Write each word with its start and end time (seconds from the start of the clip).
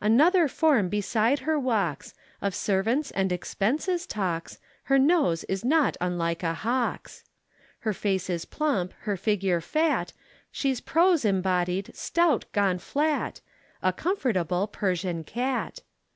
Another 0.00 0.46
form 0.46 0.88
beside 0.88 1.40
her 1.40 1.58
walks, 1.58 2.14
Of 2.40 2.54
servants 2.54 3.10
and 3.10 3.32
expenses 3.32 4.06
talks, 4.06 4.60
Her 4.84 5.00
nose 5.00 5.42
is 5.48 5.64
not 5.64 5.96
unlike 6.00 6.44
a 6.44 6.54
hawk's. 6.54 7.24
Her 7.80 7.92
face 7.92 8.30
is 8.30 8.44
plump, 8.44 8.92
her 9.00 9.16
figure 9.16 9.60
fat, 9.60 10.12
She's 10.52 10.80
prose 10.80 11.24
embodied, 11.24 11.90
stout 11.96 12.44
gone 12.52 12.78
flat, 12.78 13.40
A 13.82 13.92
comfortable 13.92 14.68
Persian 14.68 15.24
cat. 15.24 15.80